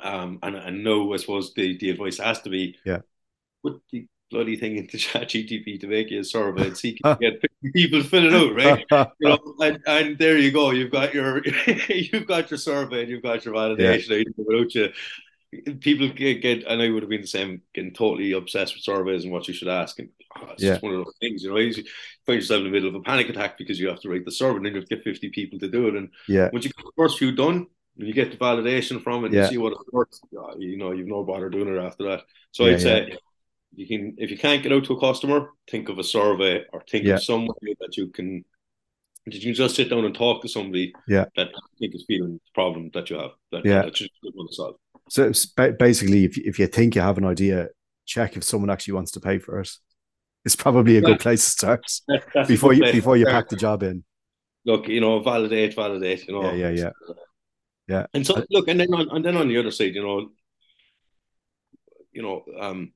[0.01, 2.99] Um, and, and no, I suppose the, the advice has to be, yeah,
[3.63, 7.41] the bloody thing into ChatGPT to make you a survey and see can get
[7.73, 9.13] people fill it out, right?
[9.19, 10.71] you know, and, and there you go.
[10.71, 11.41] You've got your
[11.87, 14.43] you've got your survey and you've got your validation yeah.
[14.45, 14.89] without you.
[15.81, 19.23] People get, get, and I would have been the same, getting totally obsessed with surveys
[19.23, 19.99] and what you should ask.
[19.99, 20.71] And oh, it's yeah.
[20.71, 21.57] just one of those things, you know.
[21.57, 21.71] You
[22.25, 24.31] find yourself in the middle of a panic attack because you have to write the
[24.31, 25.95] survey and then you have to get 50 people to do it.
[25.95, 27.67] And yeah, once you get the first few done,
[27.99, 29.43] and you get the validation from it, yeah.
[29.43, 30.19] you see what it works.
[30.57, 32.23] You know, you've no bother doing it after that.
[32.51, 33.17] So yeah, I'd say.
[33.75, 36.83] You can, if you can't get out to a customer, think of a survey or
[36.89, 38.43] think of some way that you can.
[39.29, 41.25] Did you just sit down and talk to somebody yeah.
[41.37, 43.83] that you think is feeling the problem that you have that, yeah.
[43.83, 44.75] that you want to solve?
[45.09, 45.31] So
[45.79, 47.69] basically, if if you think you have an idea,
[48.05, 49.69] check if someone actually wants to pay for it.
[50.45, 53.81] It's probably a good place to start that's, before you before you pack the job
[53.83, 54.03] in.
[54.65, 56.27] Look, you know, validate, validate.
[56.27, 56.89] You know, yeah, yeah, yeah.
[57.87, 58.05] Yeah.
[58.13, 60.29] And so look, and then on and then on the other side, you know,
[62.11, 62.93] you know, um,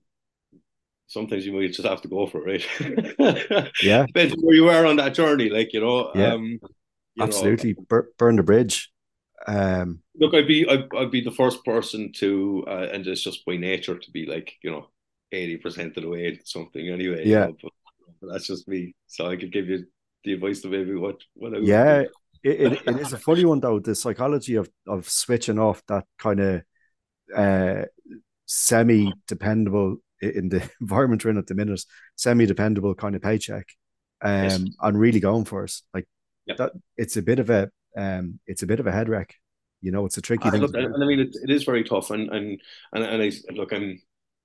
[1.17, 3.71] sometimes you might just have to go for it, right?
[3.82, 4.06] yeah.
[4.06, 6.12] Depends where you are on that journey, like you know.
[6.13, 6.34] Yeah.
[6.34, 6.60] Um,
[7.19, 8.91] Absolutely, know, burn the bridge.
[9.47, 13.45] Um, look, I'd be I'd, I'd be the first person to, uh, and it's just
[13.45, 14.89] by nature to be like you know,
[15.32, 17.25] eighty percent of the way something anyway.
[17.25, 17.47] Yeah.
[17.47, 17.71] You know, but,
[18.21, 18.93] but that's just me.
[19.08, 19.86] So I could give you
[20.23, 22.03] the advice to maybe what what I yeah.
[22.43, 23.80] It, it, it is a funny one though.
[23.80, 26.62] The psychology of of switching off that kind of
[27.36, 27.86] uh,
[28.45, 31.84] semi dependable in the environment we're in at the minute,
[32.15, 33.67] semi dependable kind of paycheck,
[34.21, 34.65] um, yes.
[34.82, 35.84] and really going for us.
[35.93, 36.08] Like
[36.45, 36.58] yep.
[36.58, 39.36] that, it's a bit of a um, it's a bit of a head wreck.
[39.82, 40.62] You know, it's a tricky thing.
[40.62, 42.12] Look, and I mean, it, it is very tough.
[42.12, 42.62] And and
[42.93, 44.01] and and I look, I'm,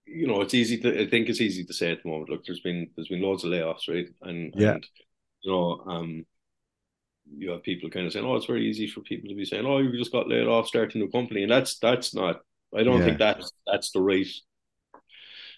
[0.06, 1.02] you know, it's easy to.
[1.02, 2.30] I think it's easy to say at the moment.
[2.30, 4.08] Look, there's been there's been loads of layoffs, right?
[4.22, 4.86] And yeah, and,
[5.42, 6.26] you know, um,
[7.30, 9.64] you have people kind of saying, "Oh, it's very easy for people to be saying,
[9.64, 12.40] oh, you just got laid off starting a company," and that's that's not.
[12.76, 13.04] I don't yeah.
[13.06, 14.26] think that's that's the right.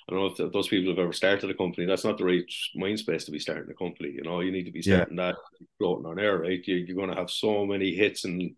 [0.07, 1.87] I don't know if, those people have ever started a company.
[1.87, 4.11] That's not the right mind space to be starting a company.
[4.11, 5.33] You know, you need to be starting yeah.
[5.33, 5.37] that
[5.79, 6.61] floating on air, right?
[6.67, 8.55] You, you're going to have so many hits, and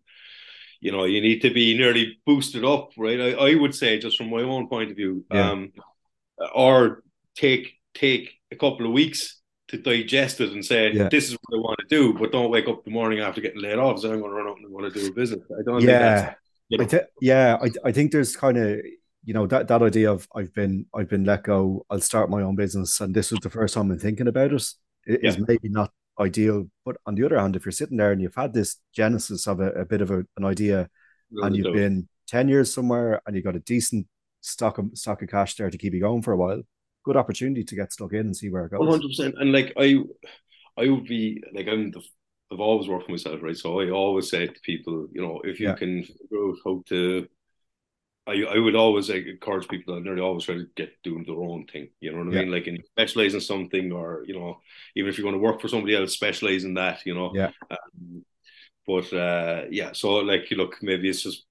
[0.81, 3.19] you know, you need to be nearly boosted up, right?
[3.19, 5.51] I, I would say, just from my own point of view, yeah.
[5.51, 5.71] um,
[6.53, 7.03] or
[7.35, 11.09] take take a couple of weeks to digest it and say yeah.
[11.09, 13.61] this is what I want to do, but don't wake up the morning after getting
[13.61, 13.99] laid off.
[13.99, 15.41] So I'm going to run out and want to do a business.
[15.57, 15.81] I don't.
[15.81, 16.35] Yeah,
[16.67, 16.83] you know.
[16.83, 17.57] I th- yeah.
[17.61, 18.81] I I think there's kind of
[19.27, 21.85] you know that that idea of I've been I've been let go.
[21.89, 24.63] I'll start my own business, and this was the first time I'm thinking about it.
[25.05, 25.29] It yeah.
[25.31, 28.35] is maybe not ideal, but on the other hand, if you're sitting there and you've
[28.35, 30.89] had this genesis of a, a bit of a, an idea,
[31.43, 34.07] and you've been ten years somewhere, and you've got a decent
[34.39, 36.61] stock of stock of cash there to keep you going for a while
[37.03, 38.79] good opportunity to get stuck in and see where it goes.
[38.79, 39.35] One hundred percent.
[39.39, 39.97] And like I,
[40.77, 42.01] I would be like I'm the
[42.51, 43.57] I've always worked for myself, right?
[43.57, 45.75] So I always say to people, you know, if you yeah.
[45.75, 47.27] can figure out how to,
[48.27, 51.35] I, I would always like, encourage people that nearly always try to get doing their
[51.35, 51.89] own thing.
[52.01, 52.41] You know what I yeah.
[52.41, 52.51] mean?
[52.51, 54.59] Like, in specialize in something, or you know,
[54.95, 57.05] even if you're going to work for somebody else, specialize in that.
[57.05, 57.31] You know.
[57.33, 57.51] Yeah.
[57.71, 58.25] Um,
[58.85, 61.45] but uh, yeah, so like, you look, maybe it's just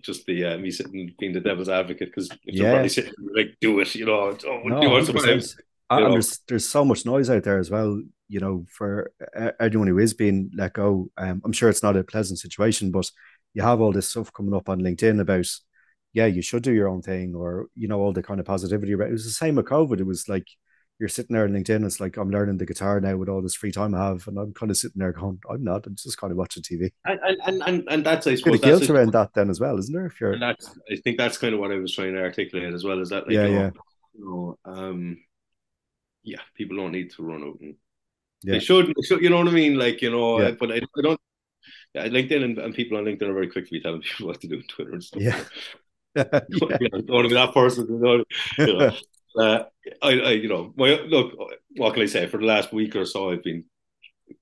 [0.00, 2.86] just the uh, me sitting being the devil's advocate because if yeah.
[2.86, 5.54] sitting like do it, you know, oh, no, do it
[5.90, 8.02] and there's there's so much noise out there as well.
[8.28, 9.12] You know, for
[9.60, 13.10] everyone who is being let go, um, I'm sure it's not a pleasant situation, but
[13.52, 15.46] you have all this stuff coming up on LinkedIn about,
[16.12, 18.92] yeah, you should do your own thing, or you know, all the kind of positivity.
[18.92, 20.00] It was the same with COVID.
[20.00, 20.46] It was like
[20.98, 21.84] you're sitting there on LinkedIn.
[21.84, 24.38] It's like I'm learning the guitar now with all this free time I have, and
[24.38, 25.86] I'm kind of sitting there going, I'm not.
[25.86, 26.92] I'm just kind of watching TV.
[27.04, 29.78] And and and, and that's I suppose bit of guilt around that then as well,
[29.78, 30.06] isn't there?
[30.06, 30.54] If you're, I
[31.02, 33.00] think that's kind of what I was trying to articulate as well.
[33.00, 33.70] Is that like, yeah, you know, yeah,
[34.14, 35.18] you know, um,
[36.22, 37.74] yeah, people don't need to run out and
[38.42, 38.52] yeah.
[38.52, 39.78] they should, you know what I mean?
[39.78, 40.52] Like you know, yeah.
[40.52, 41.20] but I, I don't.
[41.94, 44.40] Yeah, LinkedIn and, and people on LinkedIn are very quick to be telling people what
[44.40, 45.20] to do on Twitter and stuff.
[45.20, 45.42] Yeah.
[46.16, 46.24] yeah.
[46.40, 47.86] don't want to be that person.
[47.88, 48.24] You
[48.58, 48.92] know,
[49.38, 49.64] uh,
[50.02, 51.32] I, I, you know, my look.
[51.76, 52.26] What can I say?
[52.26, 53.64] For the last week or so, I've been.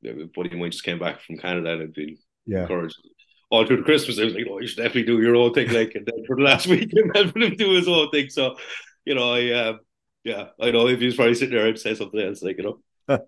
[0.02, 2.62] Buddy of mine just came back from Canada, and I've been yeah.
[2.62, 2.96] encouraged
[3.50, 4.18] all through the Christmas.
[4.18, 6.36] I was like, "Oh, you should definitely do your own thing." Like, and then for
[6.36, 8.30] the last week, I'm helping him do his own thing.
[8.30, 8.56] So,
[9.04, 9.76] you know, I, uh,
[10.24, 12.64] yeah, I know if he's probably sitting there, I'd say something else, like you
[13.08, 13.18] know.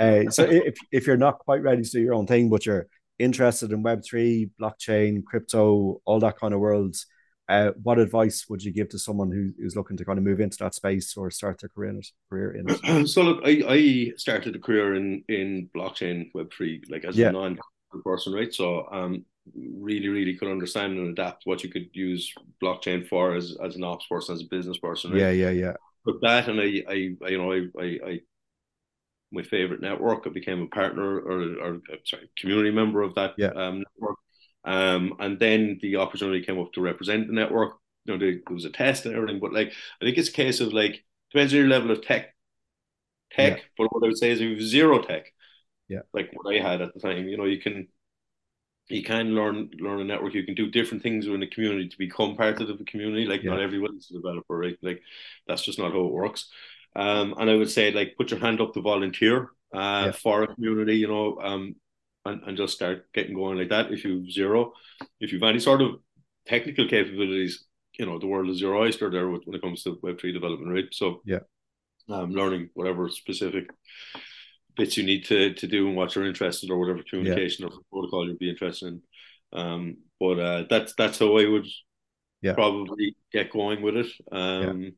[0.00, 2.88] uh, so if if you're not quite ready to do your own thing, but you're
[3.18, 7.06] interested in Web three, blockchain, crypto, all that kind of worlds,
[7.48, 10.40] uh, what advice would you give to someone who, who's looking to kind of move
[10.40, 12.10] into that space or start their career in it?
[12.28, 13.08] Career in it?
[13.08, 17.28] So look, I, I started a career in in blockchain Web three, like as yeah.
[17.28, 17.58] a non
[18.04, 18.52] person, right?
[18.52, 22.32] So um, really, really could understand and adapt what you could use
[22.62, 25.12] blockchain for as as an ops person, as a business person.
[25.12, 25.20] Right?
[25.20, 25.72] Yeah, yeah, yeah.
[26.04, 28.20] But that, and I, I, I you know, I, I, I
[29.32, 30.26] my favorite network.
[30.26, 33.48] I became a partner or, or sorry, community member of that yeah.
[33.48, 34.18] um, network.
[34.66, 37.74] Um, and then the opportunity came up to represent the network.
[38.04, 40.32] You know, there, there was a test and everything, but like I think it's a
[40.32, 42.34] case of like depends on your level of tech.
[43.32, 43.64] Tech, yeah.
[43.78, 45.32] but what I would say is if you have zero tech,
[45.88, 47.88] yeah, like what I had at the time, you know, you can
[48.88, 50.34] you can learn learn a network.
[50.34, 53.24] You can do different things within the community to become part of the community.
[53.24, 53.50] Like yeah.
[53.50, 54.76] not everyone's a developer, right?
[54.82, 55.02] Like
[55.46, 56.48] that's just not how it works.
[56.94, 60.12] Um, and I would say like put your hand up to volunteer uh, yeah.
[60.12, 60.96] for a community.
[60.96, 61.76] You know, um,
[62.26, 63.92] and, and just start getting going like that.
[63.92, 64.72] If you've zero,
[65.20, 65.96] if you've any sort of
[66.46, 67.64] technical capabilities,
[67.98, 70.88] you know, the world is your oyster there when it comes to Web3 development, right?
[70.92, 71.40] So, yeah,
[72.08, 73.70] um, learning whatever specific
[74.76, 77.74] bits you need to, to do and what you're interested or whatever communication yeah.
[77.74, 79.02] or protocol you'd be interested in.
[79.58, 81.66] Um, but uh, that's that's how I would
[82.42, 82.54] yeah.
[82.54, 84.06] probably get going with it.
[84.30, 84.92] Um,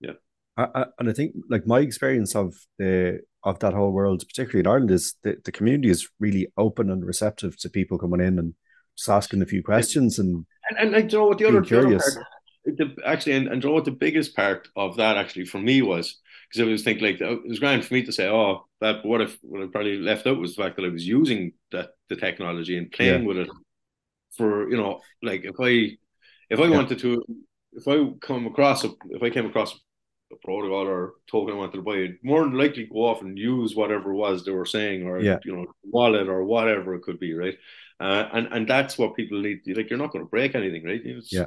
[0.00, 0.10] yeah.
[0.10, 0.12] yeah.
[0.56, 4.60] I, I, and I think like my experience of the of that whole world, particularly
[4.60, 8.38] in Ireland, is the, the community is really open and receptive to people coming in
[8.38, 8.54] and
[8.96, 12.04] just asking a few questions and and, and like you know what the other, curious.
[12.04, 15.16] The other part, the, actually and, and you know what the biggest part of that
[15.16, 18.12] actually for me was because I was thinking like it was grand for me to
[18.12, 20.88] say oh that what if what I probably left out was the fact that I
[20.88, 23.28] was using that the technology and playing yeah.
[23.28, 23.50] with it
[24.36, 25.96] for you know like if I
[26.50, 26.76] if I yeah.
[26.76, 27.22] wanted to
[27.74, 29.78] if I come across a, if I came across
[30.34, 33.38] a protocol or token I wanted to buy, I'd more than likely go off and
[33.38, 35.38] use whatever it was they were saying or yeah.
[35.44, 37.56] you know wallet or whatever it could be, right?
[38.00, 39.60] Uh, and and that's what people need.
[39.66, 41.00] Like you're not going to break anything, right?
[41.04, 41.46] It's, yeah.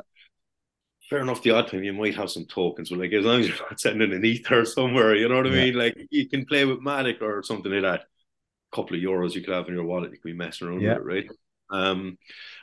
[1.10, 1.41] Fair enough.
[1.41, 3.80] The odd time you might have some tokens, but like as long as you're not
[3.80, 5.65] sending an ether somewhere, you know what I yeah.
[5.65, 5.73] mean.
[5.76, 8.02] Like you can play with Matic or something like that.
[8.02, 10.82] A couple of euros you could have in your wallet, you could be messing around
[10.82, 10.97] yeah.
[10.97, 11.30] with it, right?
[11.69, 12.17] Um,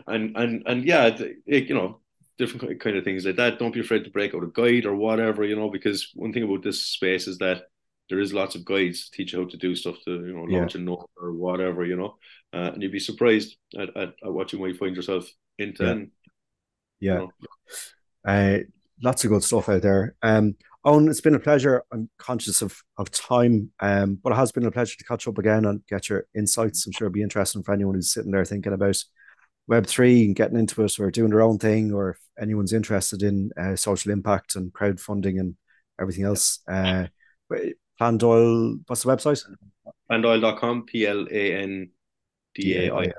[0.07, 1.07] and and and yeah,
[1.47, 2.01] it, you know,
[2.39, 3.59] different kind of things like that.
[3.59, 6.43] Don't be afraid to break out a guide or whatever, you know, because one thing
[6.43, 7.65] about this space is that
[8.11, 10.45] there is lots of guides to teach you how to do stuff to you know
[10.45, 10.81] launch yeah.
[10.81, 12.17] a node or whatever, you know,
[12.53, 15.85] uh, and you'd be surprised at, at, at, what you might find yourself into.
[15.85, 16.11] Yeah, and,
[17.01, 17.13] yeah.
[17.15, 17.31] You know.
[18.25, 18.59] uh,
[19.03, 20.15] lots of good stuff out there.
[20.23, 21.83] Um, Owen, it's been a pleasure.
[21.91, 25.39] I'm conscious of, of time, um, but it has been a pleasure to catch up
[25.39, 26.85] again and get your insights.
[26.85, 29.03] I'm sure it'll be interesting for anyone who's sitting there thinking about
[29.71, 33.51] Web3 and getting into it or doing their own thing, or if anyone's interested in
[33.59, 35.57] uh, social impact and crowdfunding and
[36.01, 36.61] everything else.
[36.69, 37.07] Uh,
[38.01, 39.43] Plandáil, what's the website?
[40.11, 41.91] Plandáil.com, P L A N
[42.55, 43.13] D A I L.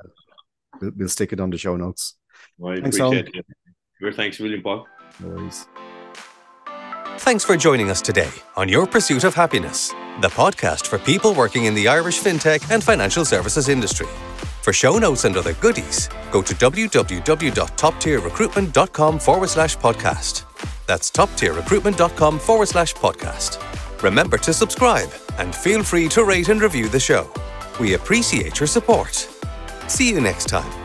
[0.81, 2.15] We'll, we'll stick it on the show notes.
[2.63, 3.45] I Thanks, appreciate Alan.
[4.01, 4.15] it.
[4.15, 4.87] Thanks, William Paul.
[5.21, 5.67] No worries.
[7.19, 9.89] Thanks for joining us today on Your Pursuit of Happiness,
[10.21, 14.07] the podcast for people working in the Irish fintech and financial services industry.
[14.65, 20.43] For show notes and other goodies, go to www.toptierrecruitment.com forward slash podcast.
[20.87, 23.61] That's toptierrecruitment.com forward slash podcast.
[24.01, 27.31] Remember to subscribe and feel free to rate and review the show.
[27.79, 29.29] We appreciate your support.
[29.85, 30.84] See you next time.